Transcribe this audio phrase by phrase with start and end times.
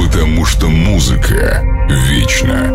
[0.00, 2.72] потому что музыка вечна.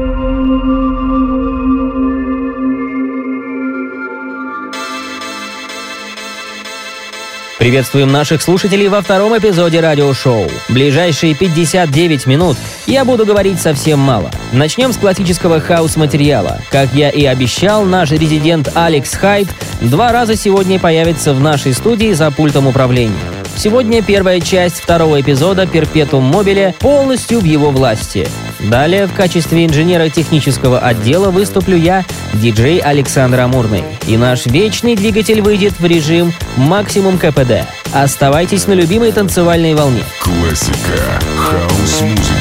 [7.58, 10.48] Приветствуем наших слушателей во втором эпизоде радиошоу.
[10.70, 14.30] Ближайшие 59 минут я буду говорить совсем мало.
[14.52, 16.60] Начнем с классического хаос-материала.
[16.70, 19.48] Как я и обещал, наш резидент Алекс Хайт
[19.82, 23.35] два раза сегодня появится в нашей студии за пультом управления.
[23.58, 28.28] Сегодня первая часть второго эпизода «Перпетум Мобиле» полностью в его власти.
[28.60, 33.84] Далее в качестве инженера технического отдела выступлю я, диджей Александр Амурный.
[34.08, 37.66] И наш вечный двигатель выйдет в режим максимум КПД.
[37.94, 40.04] Оставайтесь на любимой танцевальной волне.
[40.20, 41.00] Классика
[41.38, 42.35] хаос-музыки.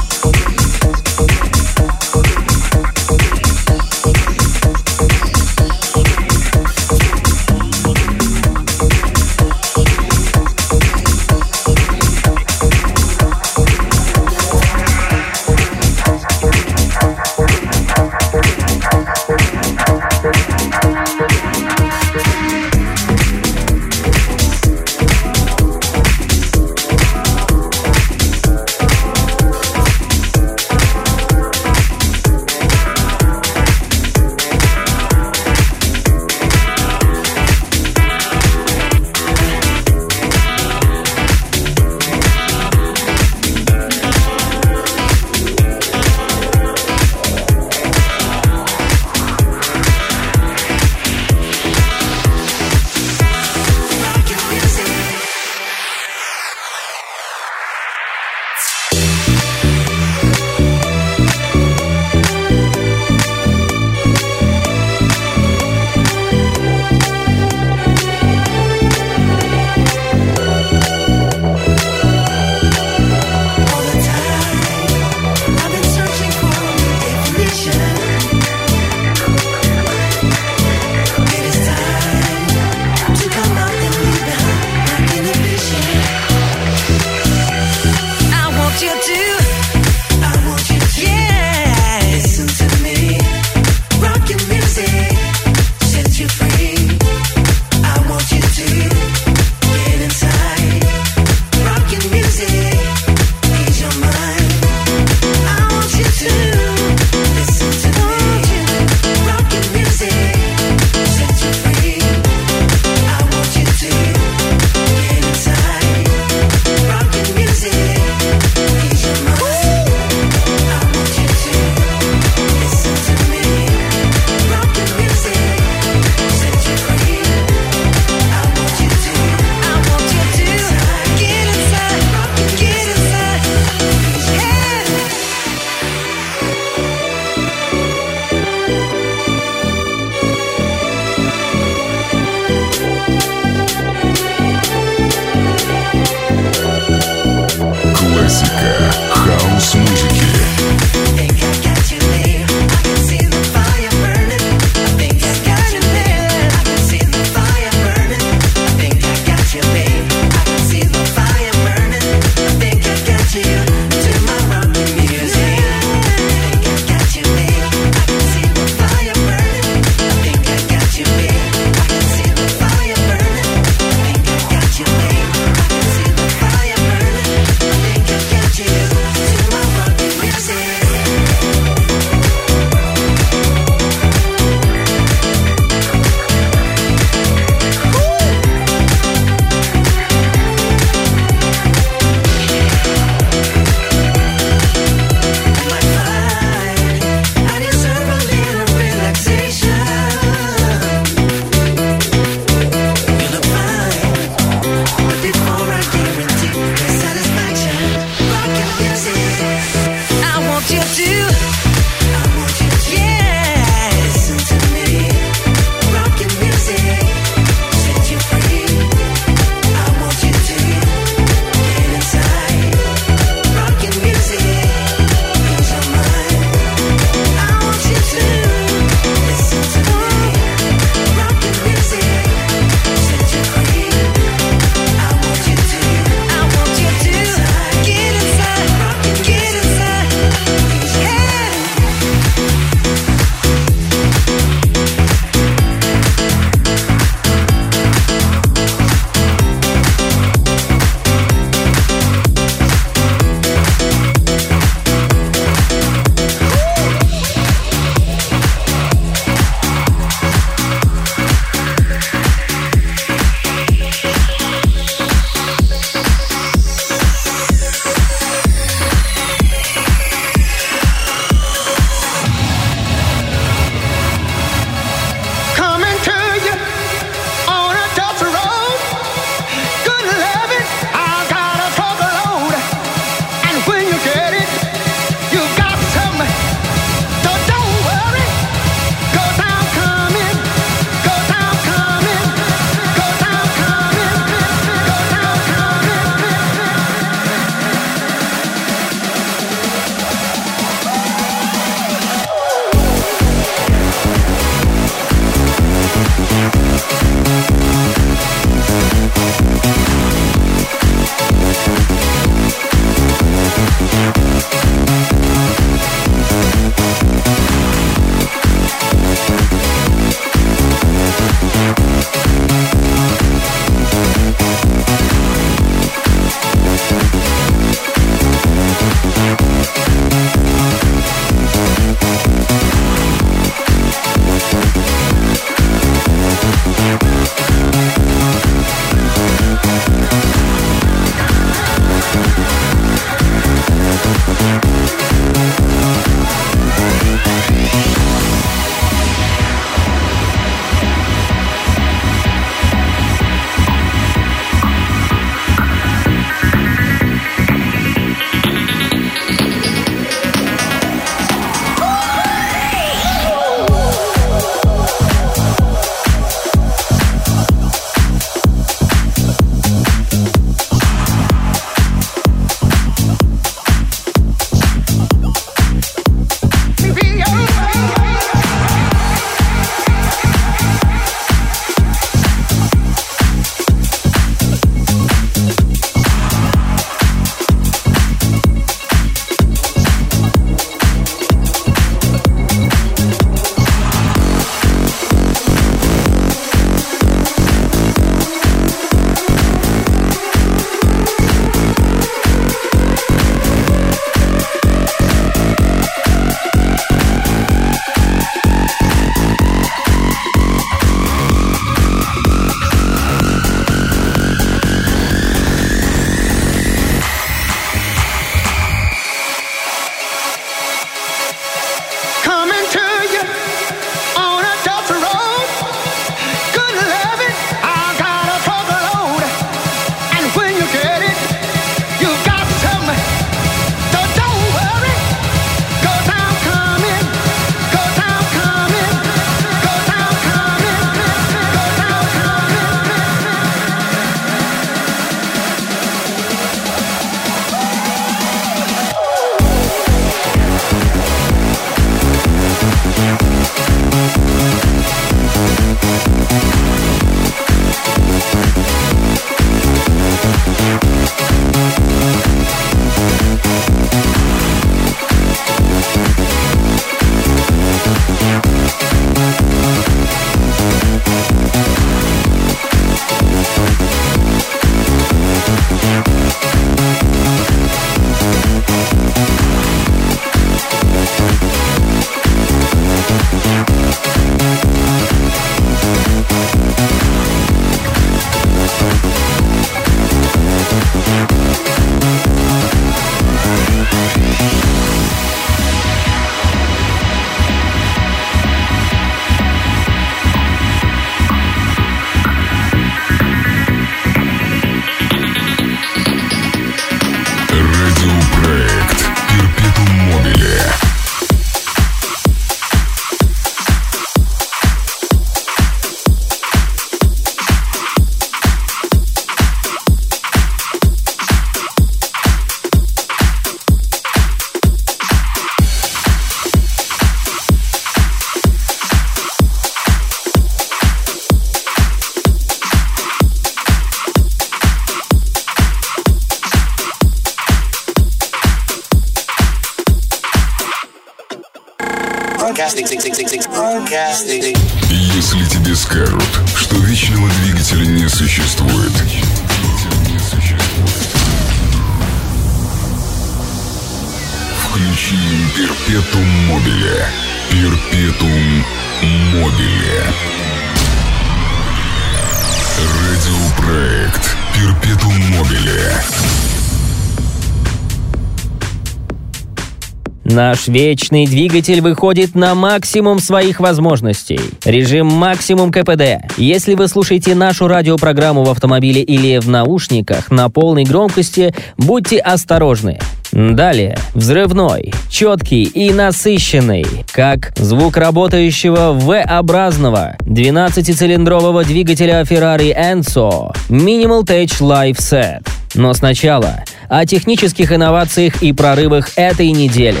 [570.32, 574.40] Наш вечный двигатель выходит на максимум своих возможностей.
[574.64, 576.24] Режим максимум КПД.
[576.38, 582.98] Если вы слушаете нашу радиопрограмму в автомобиле или в наушниках на полной громкости, будьте осторожны.
[583.32, 583.96] Далее.
[584.14, 594.98] Взрывной, четкий и насыщенный, как звук работающего V-образного 12-цилиндрового двигателя Ferrari Enzo Minimal Touch Live
[594.98, 595.48] Set.
[595.74, 600.00] Но сначала о технических инновациях и прорывах этой недели.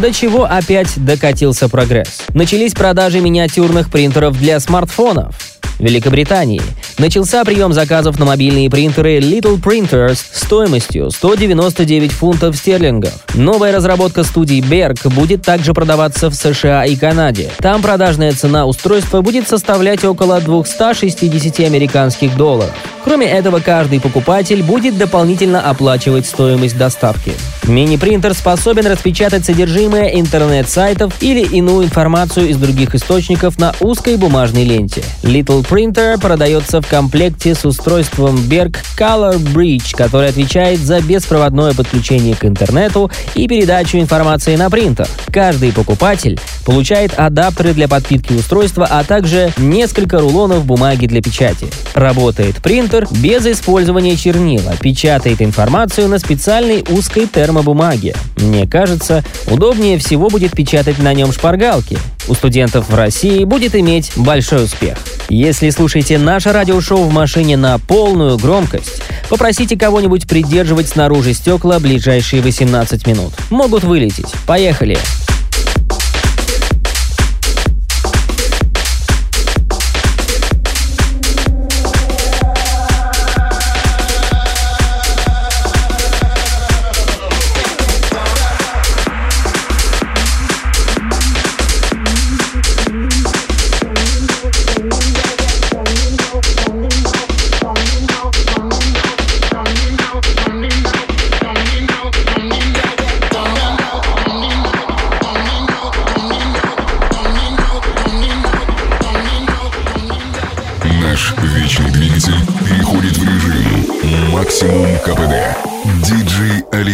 [0.00, 2.22] До чего опять докатился прогресс?
[2.32, 5.34] Начались продажи миниатюрных принтеров для смартфонов.
[5.80, 6.62] Великобритании
[6.98, 13.12] начался прием заказов на мобильные принтеры Little Printers стоимостью 199 фунтов стерлингов.
[13.34, 17.50] Новая разработка студии Berg будет также продаваться в США и Канаде.
[17.58, 22.74] Там продажная цена устройства будет составлять около 260 американских долларов.
[23.02, 27.32] Кроме этого, каждый покупатель будет дополнительно оплачивать стоимость доставки.
[27.66, 35.02] Мини-принтер способен распечатать содержимое интернет-сайтов или иную информацию из других источников на узкой бумажной ленте.
[35.22, 42.34] Little Printer продается в комплекте с устройством Berg Color Bridge, который отвечает за беспроводное подключение
[42.34, 45.06] к интернету и передачу информации на принтер.
[45.32, 51.68] Каждый покупатель получает адаптеры для подпитки устройства, а также несколько рулонов бумаги для печати.
[51.94, 58.16] Работает принтер без использования чернила, печатает информацию на специальной узкой термобумаге.
[58.38, 61.96] Мне кажется, удобнее всего будет печатать на нем шпаргалки.
[62.26, 64.98] У студентов в России будет иметь большой успех.
[65.28, 72.40] Если слушаете наше радиошоу в машине на полную громкость, попросите кого-нибудь придерживать снаружи стекла ближайшие
[72.40, 73.34] 18 минут.
[73.50, 74.32] Могут вылететь.
[74.46, 74.96] Поехали!
[74.96, 75.29] Наш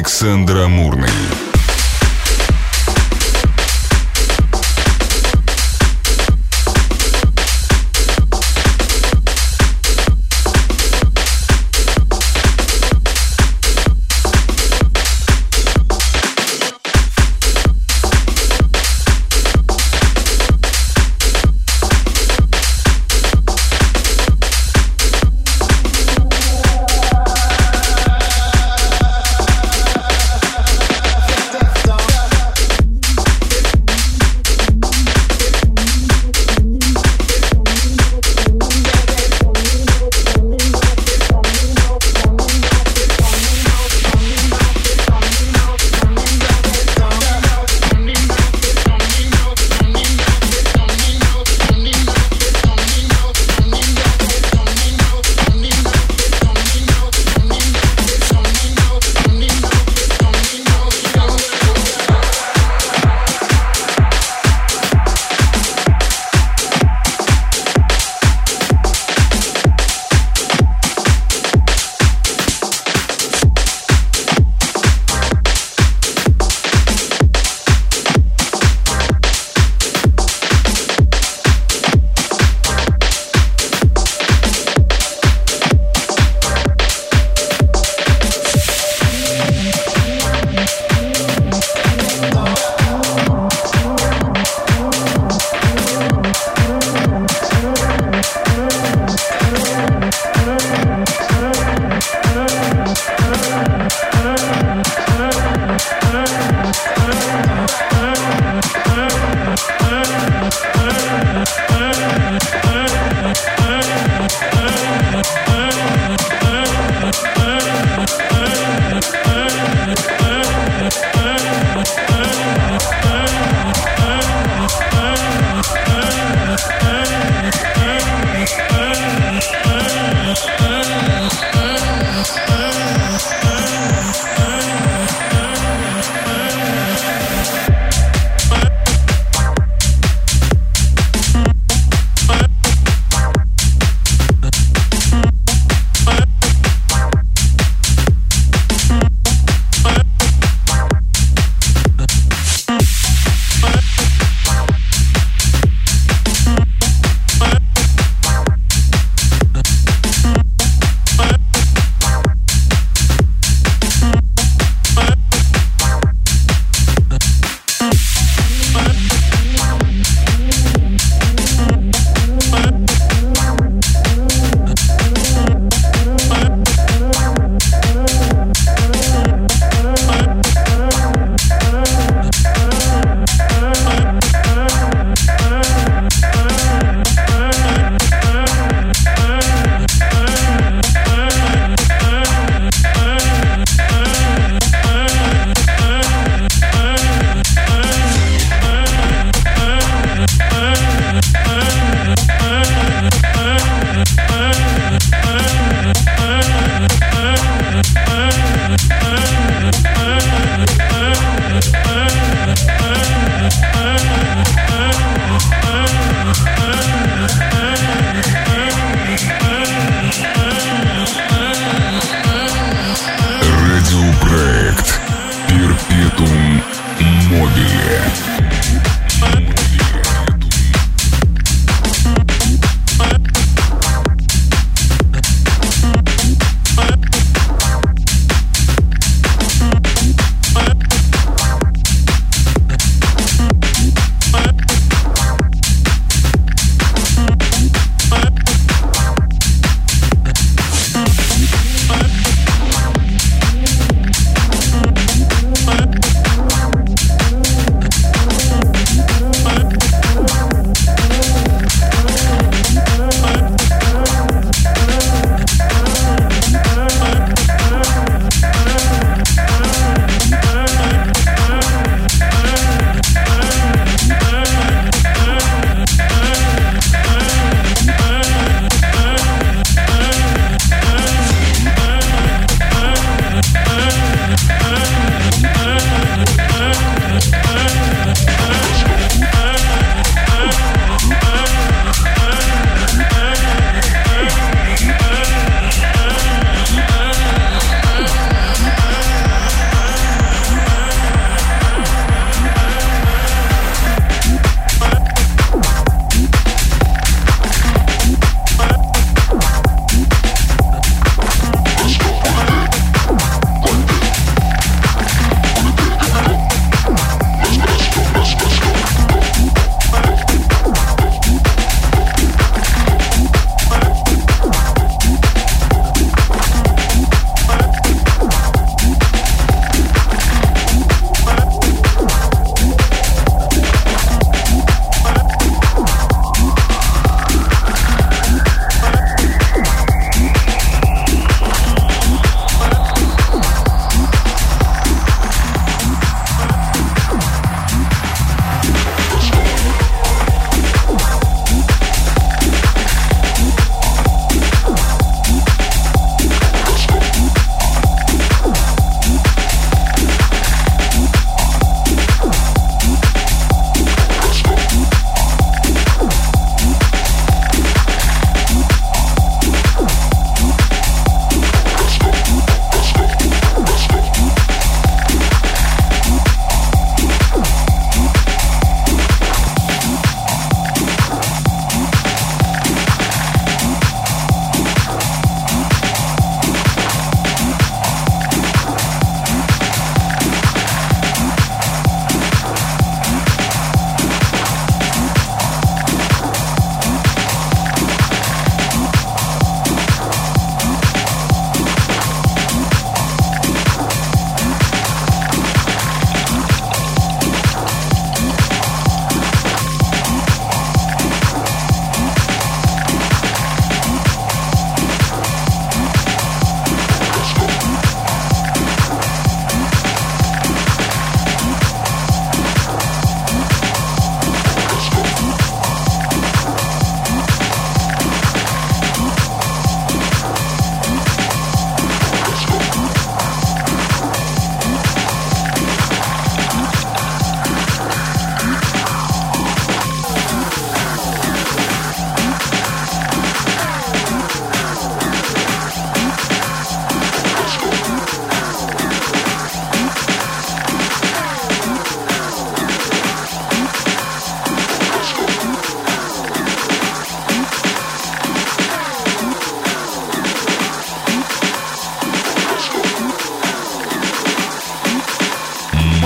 [0.06, 1.45] Александр Амурный.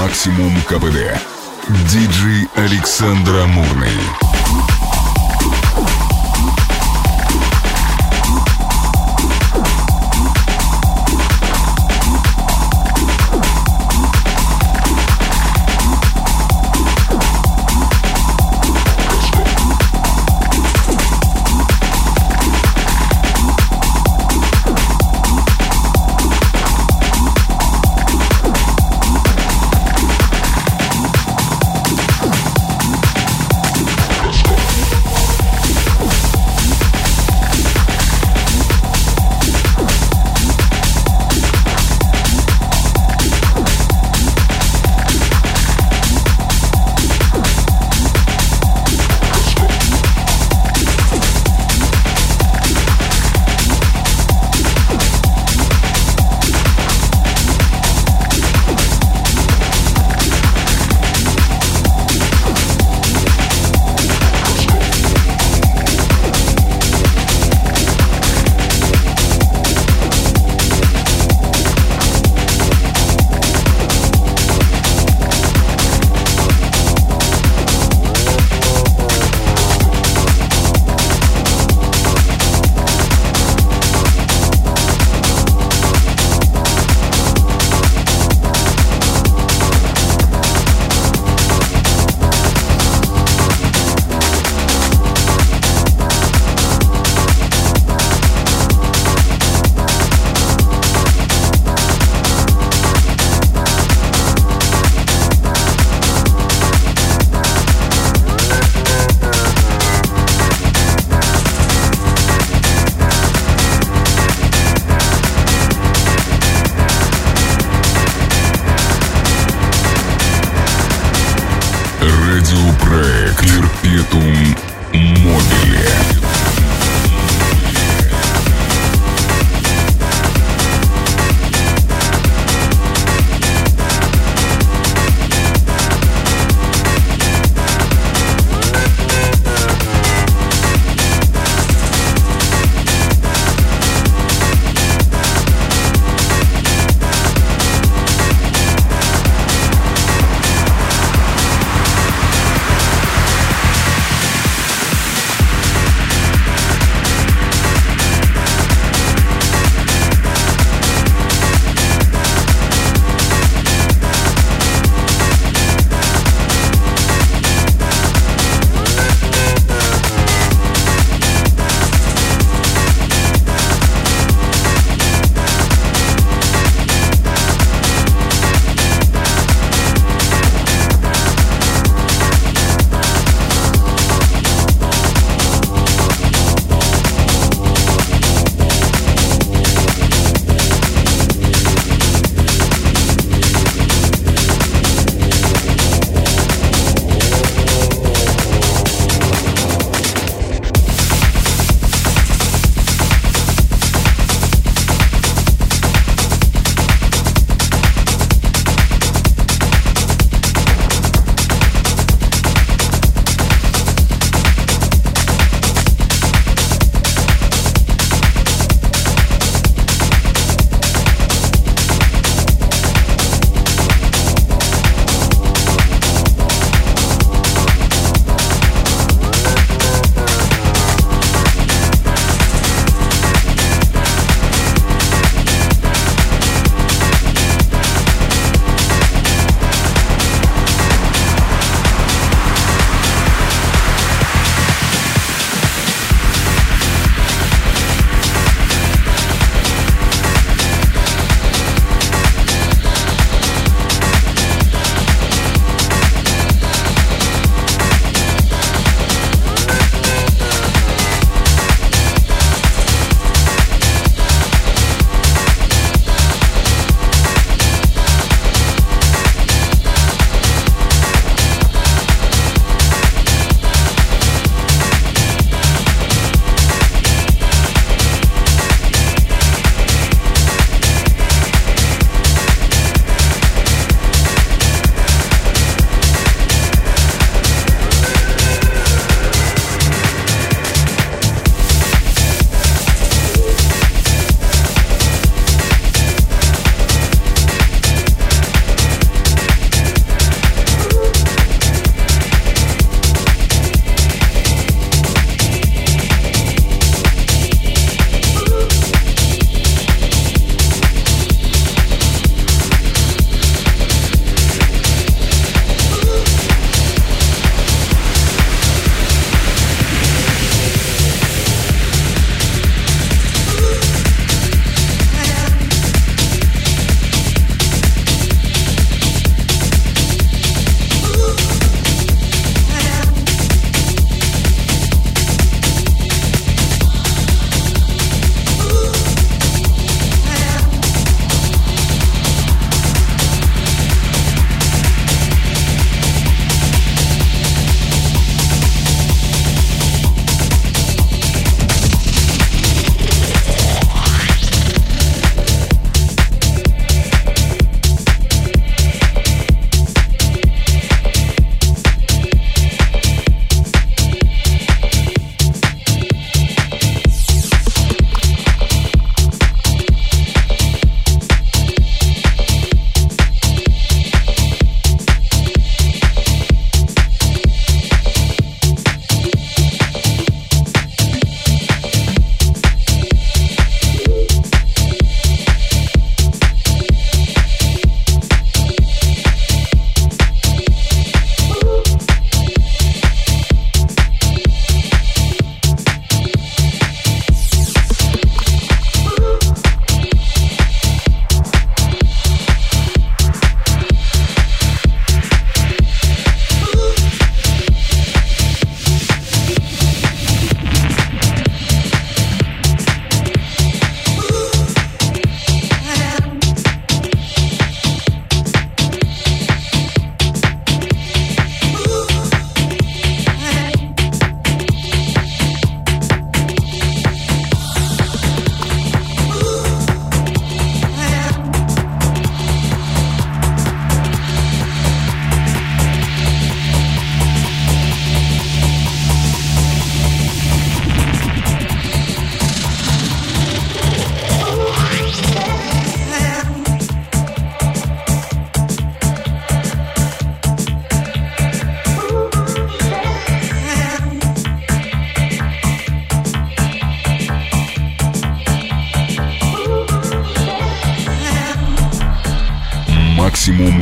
[0.00, 1.20] Максимум КПД.
[1.90, 4.29] Диджей Александр Амурный.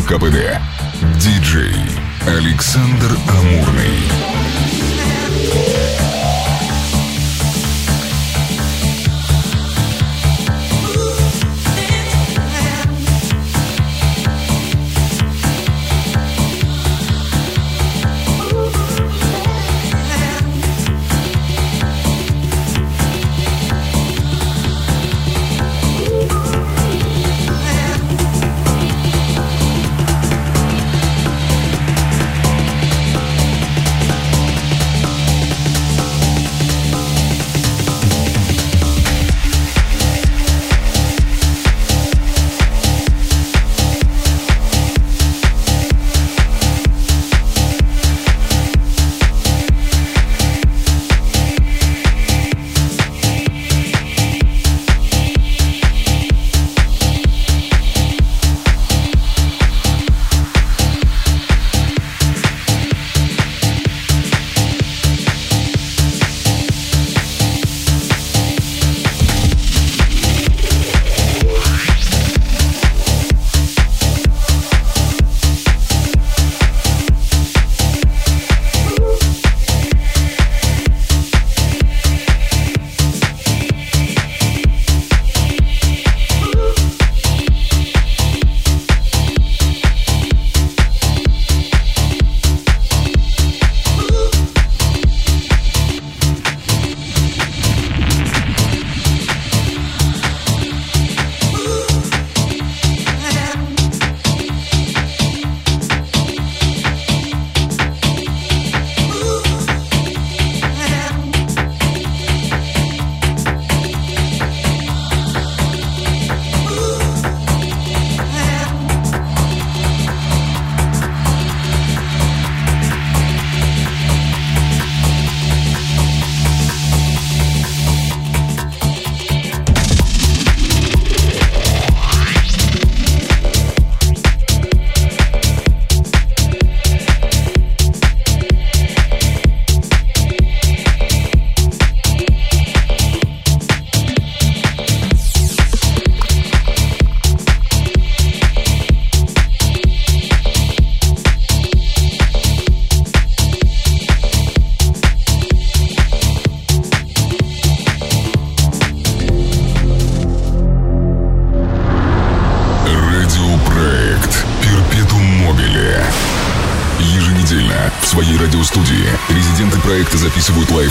[0.09, 0.59] КПД.
[1.21, 1.75] Диджей
[2.27, 4.58] Александр Амурный.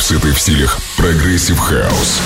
[0.09, 2.21] Лайфсеты в стилях прогрессив хаус,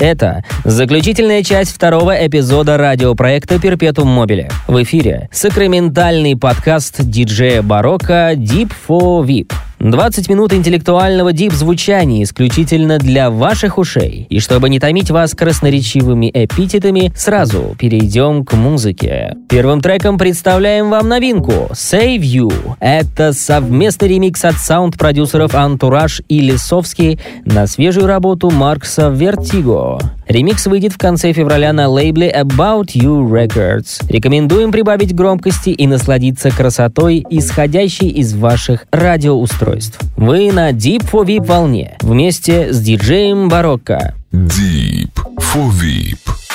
[0.00, 4.50] Это заключительная часть второго эпизода радиопроекта «Перпетум Мобиле».
[4.66, 9.52] В эфире сакраментальный подкаст диджея Барокко «Deep for VIP».
[9.80, 14.26] 20 минут интеллектуального дип-звучания исключительно для ваших ушей.
[14.28, 19.36] И чтобы не томить вас красноречивыми эпитетами, сразу перейдем к музыке.
[19.48, 22.52] Первым треком представляем вам новинку «Save You».
[22.78, 29.98] Это совместный ремикс от саунд-продюсеров «Антураж» и «Лисовский» на свежую работу Маркса «Вертиго».
[30.30, 34.00] Ремикс выйдет в конце февраля на лейбле About You Records.
[34.08, 39.98] Рекомендуем прибавить громкости и насладиться красотой, исходящей из ваших радиоустройств.
[40.16, 44.14] Вы на Deep for VIP волне вместе с диджеем Барокко.
[44.32, 46.49] Deep for VIP.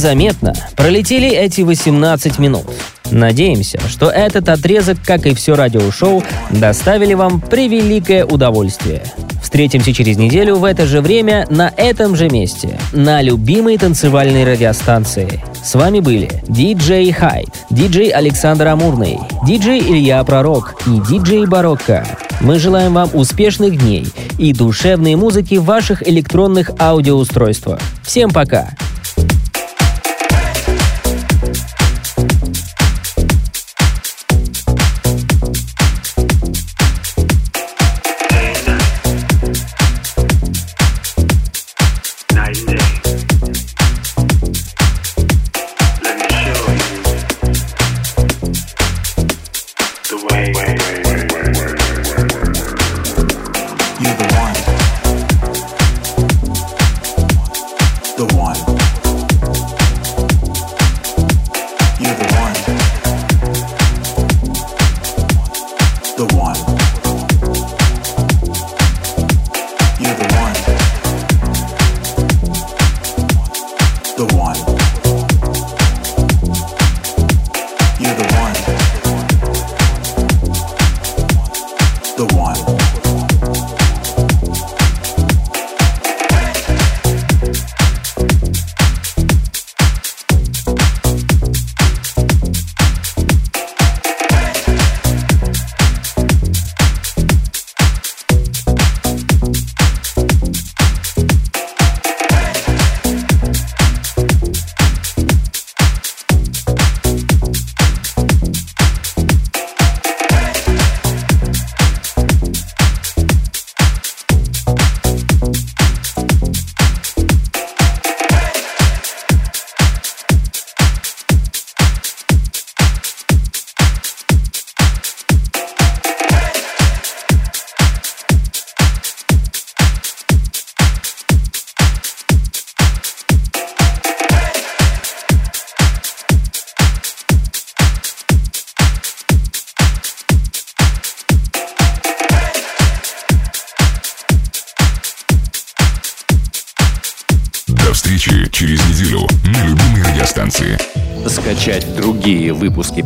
[0.00, 2.64] Незаметно пролетели эти 18 минут.
[3.10, 9.02] Надеемся, что этот отрезок, как и все радиошоу, доставили вам превеликое удовольствие.
[9.42, 15.44] Встретимся через неделю в это же время на этом же месте, на любимой танцевальной радиостанции.
[15.62, 22.06] С вами были диджей Хайт, диджей Александр Амурный, диджей Илья Пророк и диджей Барокко.
[22.40, 24.06] Мы желаем вам успешных дней
[24.38, 27.80] и душевной музыки в ваших электронных аудиоустройствах.
[28.02, 28.70] Всем пока!